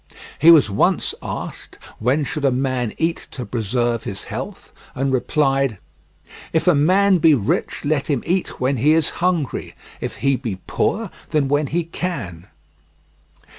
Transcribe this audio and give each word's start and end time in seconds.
He 0.39 0.49
was 0.49 0.67
once 0.67 1.13
asked 1.21 1.77
when 1.99 2.23
should 2.23 2.43
a 2.43 2.49
man 2.49 2.91
eat 2.97 3.27
to 3.29 3.45
preserve 3.45 4.01
his 4.03 4.23
health, 4.23 4.71
and 4.95 5.13
replied: 5.13 5.77
"If 6.53 6.65
the 6.65 6.73
man 6.73 7.19
be 7.19 7.35
rich 7.35 7.85
let 7.85 8.07
him 8.09 8.23
eat 8.25 8.59
when 8.59 8.77
he 8.77 8.93
is 8.93 9.11
hungry; 9.21 9.75
if 9.99 10.15
he 10.15 10.37
be 10.37 10.57
poor, 10.65 11.11
then 11.29 11.47
when 11.47 11.67
he 11.67 11.83
can." 11.83 12.47